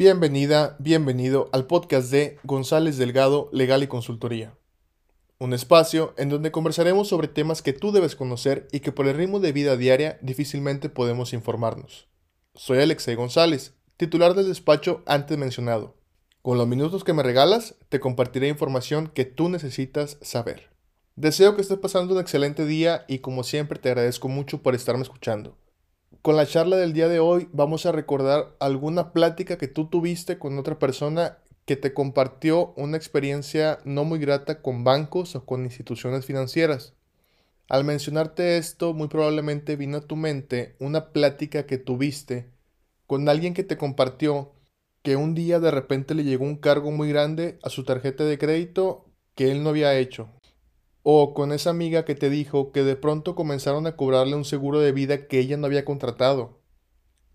[0.00, 4.56] Bienvenida, bienvenido al podcast de González Delgado Legal y Consultoría.
[5.38, 9.14] Un espacio en donde conversaremos sobre temas que tú debes conocer y que por el
[9.14, 12.08] ritmo de vida diaria difícilmente podemos informarnos.
[12.54, 15.98] Soy Alexei González, titular del despacho antes mencionado.
[16.40, 20.70] Con los minutos que me regalas, te compartiré información que tú necesitas saber.
[21.14, 25.02] Deseo que estés pasando un excelente día y como siempre te agradezco mucho por estarme
[25.02, 25.58] escuchando.
[26.22, 30.38] Con la charla del día de hoy vamos a recordar alguna plática que tú tuviste
[30.38, 35.64] con otra persona que te compartió una experiencia no muy grata con bancos o con
[35.64, 36.92] instituciones financieras.
[37.70, 42.50] Al mencionarte esto, muy probablemente vino a tu mente una plática que tuviste
[43.06, 44.52] con alguien que te compartió
[45.02, 48.36] que un día de repente le llegó un cargo muy grande a su tarjeta de
[48.36, 50.28] crédito que él no había hecho
[51.02, 54.80] o con esa amiga que te dijo que de pronto comenzaron a cobrarle un seguro
[54.80, 56.60] de vida que ella no había contratado.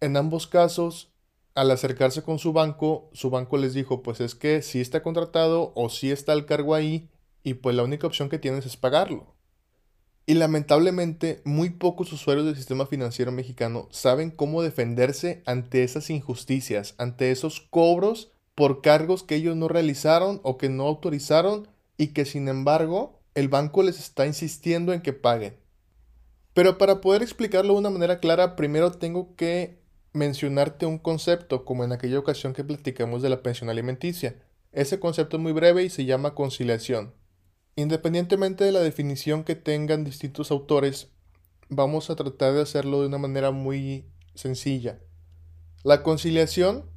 [0.00, 1.12] En ambos casos,
[1.54, 5.72] al acercarse con su banco, su banco les dijo, pues es que sí está contratado
[5.74, 7.08] o sí está el cargo ahí
[7.42, 9.34] y pues la única opción que tienes es pagarlo.
[10.26, 16.94] Y lamentablemente muy pocos usuarios del sistema financiero mexicano saben cómo defenderse ante esas injusticias,
[16.98, 22.24] ante esos cobros por cargos que ellos no realizaron o que no autorizaron y que
[22.24, 25.58] sin embargo el banco les está insistiendo en que paguen.
[26.54, 29.78] Pero para poder explicarlo de una manera clara, primero tengo que
[30.14, 34.42] mencionarte un concepto, como en aquella ocasión que platicamos de la pensión alimenticia.
[34.72, 37.12] Ese concepto es muy breve y se llama conciliación.
[37.76, 41.08] Independientemente de la definición que tengan distintos autores,
[41.68, 44.98] vamos a tratar de hacerlo de una manera muy sencilla.
[45.84, 46.88] La conciliación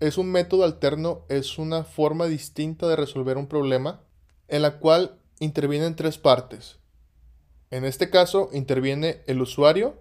[0.00, 4.00] es un método alterno, es una forma distinta de resolver un problema
[4.48, 6.78] en la cual intervienen tres partes.
[7.70, 9.98] En este caso interviene el usuario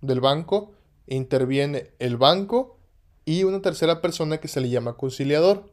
[0.00, 0.72] del banco,
[1.06, 2.78] interviene el banco
[3.24, 5.72] y una tercera persona que se le llama conciliador.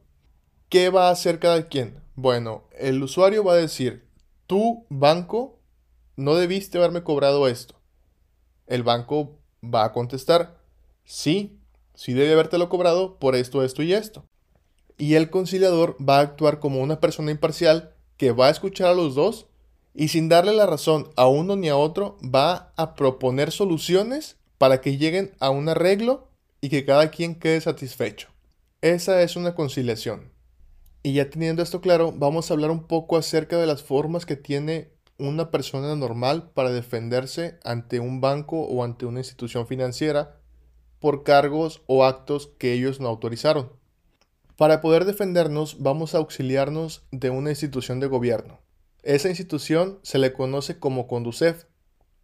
[0.68, 2.02] ¿Qué va a hacer cada quien?
[2.16, 4.08] Bueno, el usuario va a decir,
[4.48, 5.60] tu banco
[6.16, 7.76] no debiste haberme cobrado esto.
[8.66, 10.60] El banco va a contestar,
[11.04, 11.60] sí,
[11.94, 14.26] sí debe habértelo cobrado por esto, esto y esto.
[14.98, 18.94] Y el conciliador va a actuar como una persona imparcial que va a escuchar a
[18.94, 19.48] los dos
[19.94, 24.82] y sin darle la razón a uno ni a otro, va a proponer soluciones para
[24.82, 26.30] que lleguen a un arreglo
[26.62, 28.30] y que cada quien quede satisfecho.
[28.82, 30.32] Esa es una conciliación.
[31.04, 34.38] Y ya teniendo esto claro, vamos a hablar un poco acerca de las formas que
[34.38, 40.40] tiene una persona normal para defenderse ante un banco o ante una institución financiera
[41.00, 43.74] por cargos o actos que ellos no autorizaron.
[44.58, 48.60] Para poder defendernos vamos a auxiliarnos de una institución de gobierno.
[49.02, 51.66] Esa institución se le conoce como Conducef,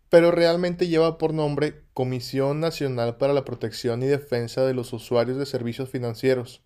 [0.09, 5.38] pero realmente lleva por nombre Comisión Nacional para la Protección y Defensa de los Usuarios
[5.38, 6.63] de Servicios Financieros,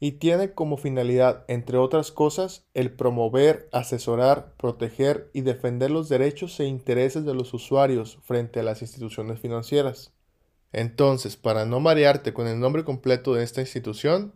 [0.00, 6.58] y tiene como finalidad, entre otras cosas, el promover, asesorar, proteger y defender los derechos
[6.58, 10.12] e intereses de los usuarios frente a las instituciones financieras.
[10.72, 14.34] Entonces, para no marearte con el nombre completo de esta institución,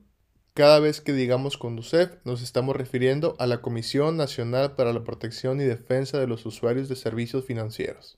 [0.56, 5.60] cada vez que digamos Conducef, nos estamos refiriendo a la Comisión Nacional para la Protección
[5.60, 8.16] y Defensa de los Usuarios de Servicios Financieros.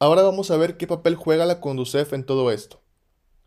[0.00, 2.80] Ahora vamos a ver qué papel juega la Conducef en todo esto.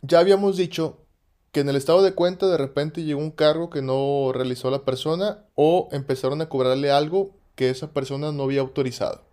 [0.01, 1.05] Ya habíamos dicho
[1.51, 4.85] que en el estado de cuenta de repente llegó un cargo que no realizó la
[4.85, 9.25] persona o empezaron a cobrarle algo que esa persona no había autorizado.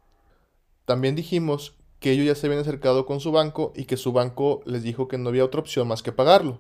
[0.87, 4.61] También dijimos que ellos ya se habían acercado con su banco y que su banco
[4.65, 6.59] les dijo que no había otra opción más que pagarlo.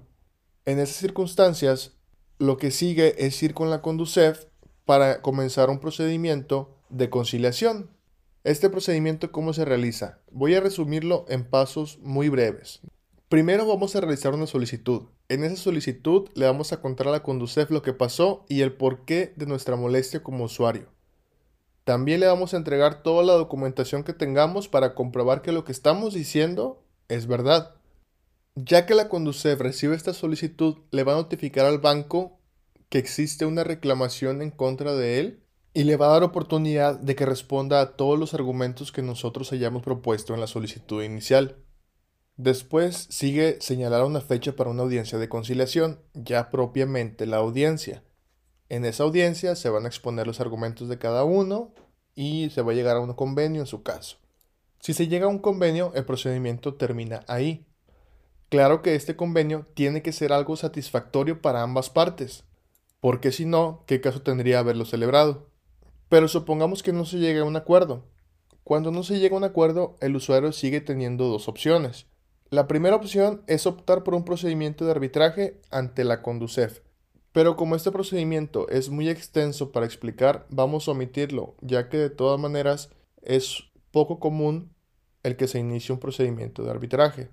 [0.66, 1.97] En esas circunstancias,
[2.38, 4.44] lo que sigue es ir con la Conducef
[4.84, 7.90] para comenzar un procedimiento de conciliación.
[8.44, 10.20] Este procedimiento, ¿cómo se realiza?
[10.30, 12.80] Voy a resumirlo en pasos muy breves.
[13.28, 15.02] Primero vamos a realizar una solicitud.
[15.28, 18.72] En esa solicitud le vamos a contar a la Conducef lo que pasó y el
[18.72, 20.88] porqué de nuestra molestia como usuario.
[21.84, 25.72] También le vamos a entregar toda la documentación que tengamos para comprobar que lo que
[25.72, 27.74] estamos diciendo es verdad.
[28.60, 32.40] Ya que la Conducef recibe esta solicitud, le va a notificar al banco
[32.88, 35.44] que existe una reclamación en contra de él
[35.74, 39.52] y le va a dar oportunidad de que responda a todos los argumentos que nosotros
[39.52, 41.62] hayamos propuesto en la solicitud inicial.
[42.36, 48.02] Después sigue señalar una fecha para una audiencia de conciliación, ya propiamente la audiencia.
[48.68, 51.72] En esa audiencia se van a exponer los argumentos de cada uno
[52.16, 54.16] y se va a llegar a un convenio en su caso.
[54.80, 57.64] Si se llega a un convenio, el procedimiento termina ahí.
[58.48, 62.44] Claro que este convenio tiene que ser algo satisfactorio para ambas partes,
[63.00, 65.50] porque si no, ¿qué caso tendría haberlo celebrado?
[66.08, 68.06] Pero supongamos que no se llegue a un acuerdo.
[68.64, 72.06] Cuando no se llega a un acuerdo, el usuario sigue teniendo dos opciones.
[72.50, 76.80] La primera opción es optar por un procedimiento de arbitraje ante la Conducef.
[77.32, 82.10] Pero como este procedimiento es muy extenso para explicar, vamos a omitirlo, ya que de
[82.10, 82.90] todas maneras
[83.20, 84.74] es poco común
[85.22, 87.30] el que se inicie un procedimiento de arbitraje.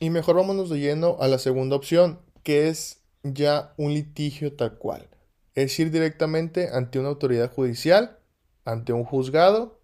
[0.00, 4.78] Y mejor vámonos de lleno a la segunda opción, que es ya un litigio tal
[4.78, 5.08] cual.
[5.54, 8.18] Es ir directamente ante una autoridad judicial,
[8.64, 9.80] ante un juzgado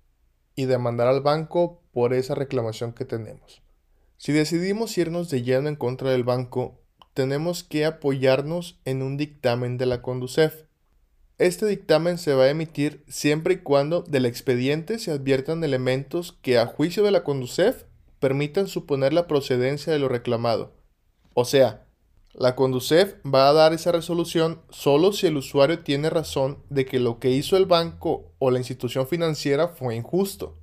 [0.55, 3.63] y demandar al banco por esa reclamación que tenemos.
[4.17, 6.81] Si decidimos irnos de lleno en contra del banco,
[7.13, 10.65] tenemos que apoyarnos en un dictamen de la Conducef.
[11.39, 16.59] Este dictamen se va a emitir siempre y cuando del expediente se adviertan elementos que
[16.59, 17.85] a juicio de la Conducef
[18.25, 20.73] permitan suponer la procedencia de lo reclamado.
[21.35, 21.85] O sea,
[22.33, 27.01] la Conducef va a dar esa resolución solo si el usuario tiene razón de que
[27.01, 30.57] lo que hizo el banco o la institución financiera fue injusto.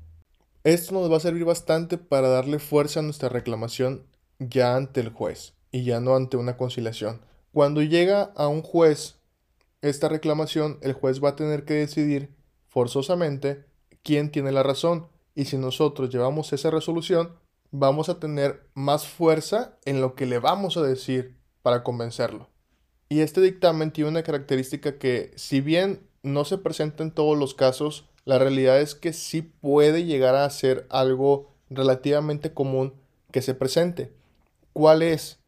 [0.64, 4.08] Esto nos va a servir bastante para darle fuerza a nuestra reclamación
[4.40, 7.22] ya ante el juez y ya no ante una conciliación.
[7.54, 9.20] Cuando llega a un juez
[9.84, 12.34] esta reclamación, el juez va a tener que decidir
[12.70, 13.66] forzosamente
[14.02, 17.36] quién tiene la razón y si nosotros llevamos esa resolución,
[17.72, 22.50] vamos a tener más fuerza en lo que le vamos a decir para convencerlo.
[23.10, 27.54] Y este dictamen tiene una característica que, si bien no se presenta en todos los
[27.54, 32.94] casos, la realidad es que sí puede llegar a ser algo relativamente común
[33.32, 34.14] que se presente.
[34.74, 35.40] ¿Cuál es?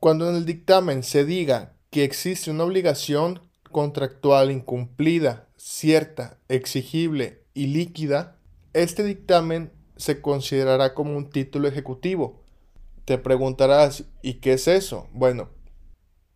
[0.00, 7.66] Cuando en el dictamen se diga que existe una obligación contractual incumplida, cierta, exigible y
[7.68, 8.36] líquida,
[8.72, 12.42] este dictamen se considerará como un título ejecutivo.
[13.04, 15.08] Te preguntarás, ¿y qué es eso?
[15.12, 15.50] Bueno,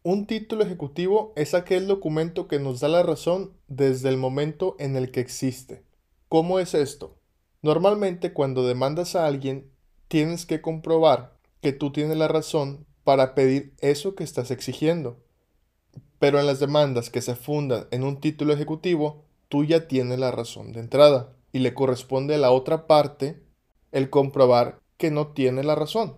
[0.03, 4.97] un título ejecutivo es aquel documento que nos da la razón desde el momento en
[4.97, 5.85] el que existe.
[6.29, 7.19] ¿Cómo es esto?
[7.61, 9.71] Normalmente cuando demandas a alguien,
[10.09, 15.19] tienes que comprobar que tú tienes la razón para pedir eso que estás exigiendo.
[16.19, 20.31] Pero en las demandas que se fundan en un título ejecutivo, tú ya tienes la
[20.31, 23.43] razón de entrada y le corresponde a la otra parte
[23.93, 26.17] el comprobar que no tiene la razón.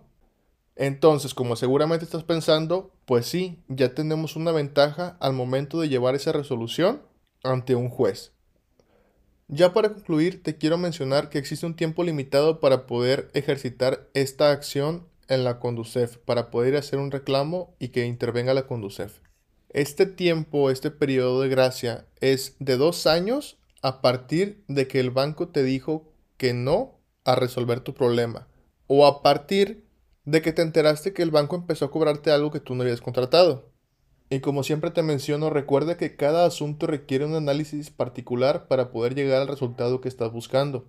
[0.75, 6.15] Entonces, como seguramente estás pensando, pues sí, ya tenemos una ventaja al momento de llevar
[6.15, 7.01] esa resolución
[7.43, 8.31] ante un juez.
[9.47, 14.51] Ya para concluir, te quiero mencionar que existe un tiempo limitado para poder ejercitar esta
[14.51, 19.19] acción en la Conducef, para poder hacer un reclamo y que intervenga la Conducef.
[19.69, 25.11] Este tiempo, este periodo de gracia es de dos años a partir de que el
[25.11, 28.47] banco te dijo que no a resolver tu problema
[28.87, 29.85] o a partir
[30.25, 33.01] de que te enteraste que el banco empezó a cobrarte algo que tú no habías
[33.01, 33.69] contratado.
[34.29, 39.15] Y como siempre te menciono, recuerda que cada asunto requiere un análisis particular para poder
[39.15, 40.87] llegar al resultado que estás buscando.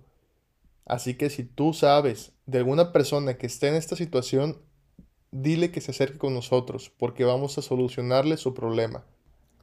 [0.85, 4.61] Así que si tú sabes de alguna persona que esté en esta situación,
[5.31, 9.03] dile que se acerque con nosotros, porque vamos a solucionarle su problema.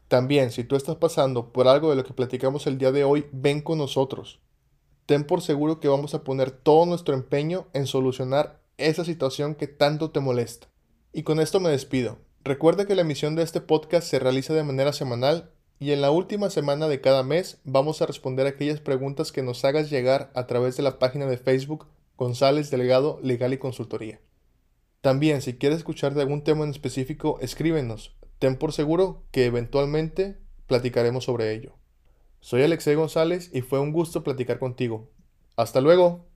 [0.08, 3.26] También, si tú estás pasando por algo de lo que platicamos el día de hoy,
[3.32, 4.41] ven con nosotros.
[5.12, 9.66] Ten por seguro que vamos a poner todo nuestro empeño en solucionar esa situación que
[9.66, 10.68] tanto te molesta.
[11.12, 12.16] Y con esto me despido.
[12.44, 16.10] Recuerda que la emisión de este podcast se realiza de manera semanal y en la
[16.10, 20.46] última semana de cada mes vamos a responder aquellas preguntas que nos hagas llegar a
[20.46, 24.18] través de la página de Facebook González Delegado Legal y Consultoría.
[25.02, 28.16] También, si quieres escuchar de algún tema en específico, escríbenos.
[28.38, 31.74] Ten por seguro que eventualmente platicaremos sobre ello.
[32.42, 35.08] Soy Alexei González y fue un gusto platicar contigo.
[35.56, 36.26] Hasta luego.